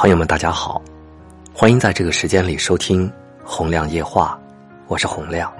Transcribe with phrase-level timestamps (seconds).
[0.00, 0.80] 朋友们，大家好，
[1.52, 3.06] 欢迎在这个时间里收听
[3.44, 4.40] 《洪亮夜话》，
[4.86, 5.52] 我是洪亮。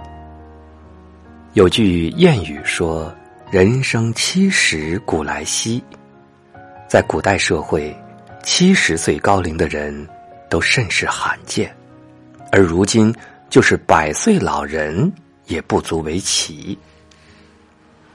[1.52, 3.14] 有句谚语说
[3.52, 5.84] ：“人生七十古来稀。”
[6.88, 7.94] 在古代社会，
[8.42, 10.08] 七十岁高龄的人
[10.48, 11.70] 都甚是罕见，
[12.50, 13.14] 而如今
[13.50, 15.12] 就是百岁老人
[15.48, 16.78] 也不足为奇。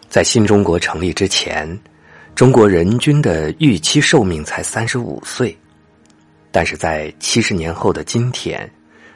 [0.10, 1.80] 在新中国成立之前，
[2.34, 5.55] 中国人均的预期寿命才三十五岁。
[6.55, 8.73] 但是在七十年后的今天，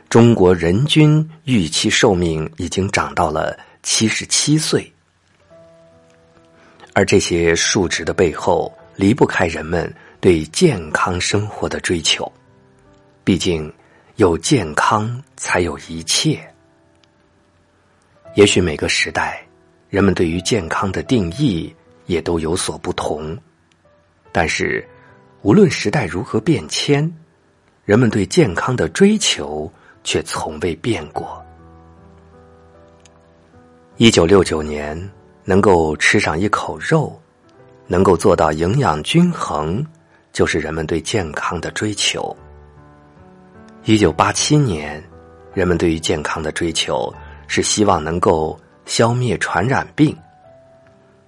[0.10, 4.92] 中国人均预期寿命已经涨到了七十七岁，
[6.92, 9.90] 而这些数值的背后离不开人们
[10.20, 12.30] 对健康生活的追求。
[13.24, 13.74] 毕竟，
[14.18, 16.46] 有健康才有一切。
[18.36, 19.42] 也许每个时代，
[19.90, 21.74] 人们对于健康的定义
[22.06, 23.38] 也都有所不同，
[24.34, 24.86] 但是，
[25.42, 27.10] 无论时代如何变迁。
[27.90, 29.68] 人们对健康的追求
[30.04, 31.44] 却从未变过。
[33.98, 34.96] 一九六九年，
[35.44, 37.20] 能够吃上一口肉，
[37.88, 39.84] 能够做到营养均衡，
[40.32, 42.38] 就是人们对健康的追求。
[43.86, 45.04] 一九八七年，
[45.56, 47.12] 人们对于健康的追求
[47.48, 50.16] 是希望能够消灭传染病。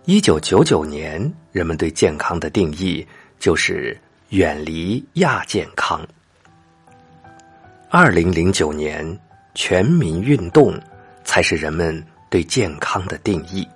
[0.05, 3.03] 一九九九年，人们对健康的定义
[3.39, 5.99] 就是远离亚健康。
[7.93, 9.05] 二零零九年，
[9.53, 10.79] 全民运动
[11.25, 13.67] 才是人们对健康的定义。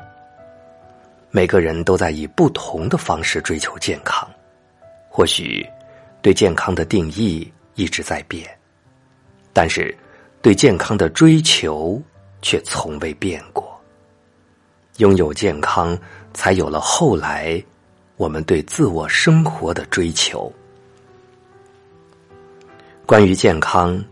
[1.32, 4.26] 每个人都在以不同的方式追求健康，
[5.10, 5.68] 或许
[6.22, 8.50] 对健康的定义一直在变，
[9.52, 9.94] 但是
[10.42, 12.02] 对健康的追求
[12.42, 13.78] 却从未变过。
[14.96, 15.98] 拥有健康，
[16.34, 17.62] 才有了后来
[18.16, 20.50] 我们对自我生活的追求。
[23.08, 24.04] 关于健康，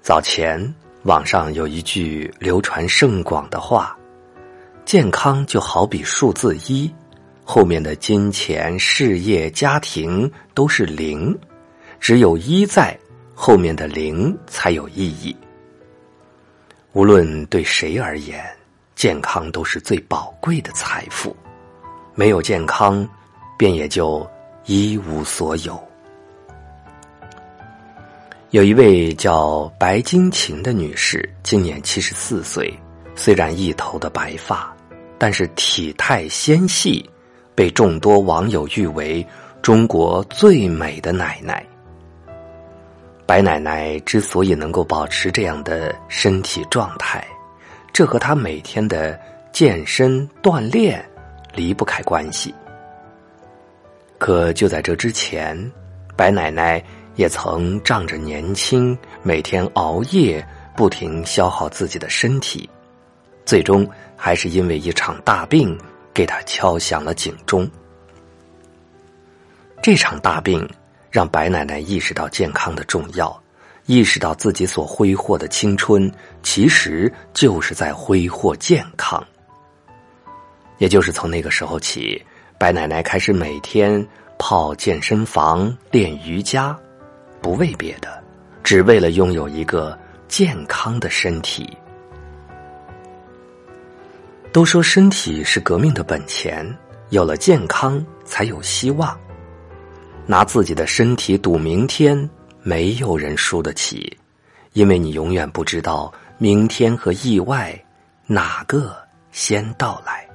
[0.00, 0.62] 早前
[1.02, 3.98] 网上有一句流传甚广的话
[4.86, 6.88] ：“健康就好比数字一，
[7.42, 11.36] 后面的金钱、事业、家庭都是零，
[11.98, 12.96] 只有一在，
[13.34, 15.36] 后面的零才有意义。”
[16.94, 18.40] 无论对谁而言，
[18.94, 21.36] 健康都是最宝贵的财富，
[22.14, 23.06] 没有健康，
[23.56, 24.24] 便也就
[24.64, 25.87] 一无所有。
[28.50, 32.72] 有一位叫白金琴的女士，今年七十四岁，
[33.14, 34.74] 虽然一头的白发，
[35.18, 37.06] 但是体态纤细，
[37.54, 39.26] 被众多网友誉为
[39.60, 41.62] 中国最美的奶奶。
[43.26, 47.22] 白奶奶之所以能够保持这样的身体状态，
[47.92, 49.20] 这和她每天的
[49.52, 51.06] 健身锻炼
[51.54, 52.54] 离不开关系。
[54.16, 55.70] 可就在这之前，
[56.16, 56.82] 白奶奶。
[57.18, 60.46] 也曾仗着年轻，每天熬夜，
[60.76, 62.70] 不停消耗自己的身体，
[63.44, 63.84] 最终
[64.16, 65.76] 还是因为一场大病，
[66.14, 67.68] 给他敲响了警钟。
[69.82, 70.64] 这场大病
[71.10, 73.36] 让白奶奶意识到健康的重要，
[73.86, 76.08] 意识到自己所挥霍的青春，
[76.44, 79.20] 其实就是在挥霍健康。
[80.78, 82.24] 也就是从那个时候起，
[82.60, 84.06] 白奶奶开始每天
[84.38, 86.78] 泡健身房练瑜伽。
[87.40, 88.22] 不为别的，
[88.62, 91.76] 只为了拥有一个健康的身体。
[94.52, 96.66] 都说身体是革命的本钱，
[97.10, 99.18] 有了健康才有希望。
[100.26, 102.28] 拿自己的身体赌明天，
[102.62, 104.16] 没有人输得起，
[104.72, 107.78] 因为你永远不知道明天和意外
[108.26, 108.96] 哪个
[109.32, 110.26] 先到来。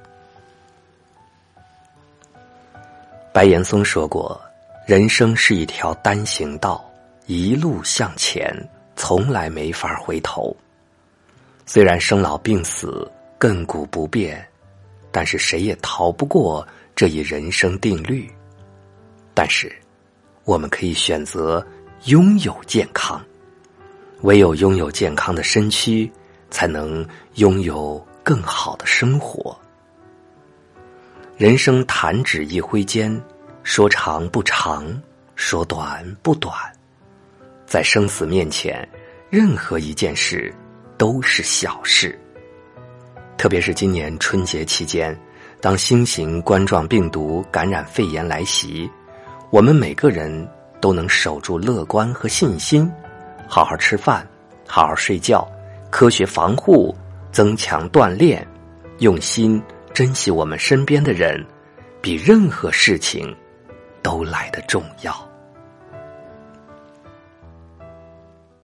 [3.32, 4.40] 白岩松说过
[4.86, 6.88] ：“人生是一条单行道。”
[7.26, 8.54] 一路向前，
[8.96, 10.54] 从来没法回头。
[11.64, 14.46] 虽然生老病死亘古不变，
[15.10, 18.30] 但是谁也逃不过这一人生定律。
[19.32, 19.74] 但是，
[20.44, 21.66] 我们可以选择
[22.04, 23.18] 拥有健康。
[24.20, 26.10] 唯有拥有健康的身躯，
[26.50, 27.06] 才能
[27.36, 29.58] 拥有更好的生活。
[31.38, 33.18] 人生弹指一挥间，
[33.62, 35.02] 说长不长，
[35.34, 36.54] 说短不短。
[37.66, 38.86] 在生死面前，
[39.30, 40.54] 任何一件事
[40.96, 42.18] 都是小事。
[43.36, 45.18] 特别是今年春节期间，
[45.60, 48.88] 当新型冠状病毒感染肺炎来袭，
[49.50, 50.48] 我们每个人
[50.80, 52.90] 都能守住乐观和信心，
[53.48, 54.26] 好好吃饭，
[54.66, 55.46] 好好睡觉，
[55.90, 56.94] 科学防护，
[57.32, 58.46] 增强锻炼，
[58.98, 59.60] 用心
[59.92, 61.44] 珍惜我们身边的人，
[62.00, 63.34] 比任何事情
[64.02, 65.14] 都来得重要。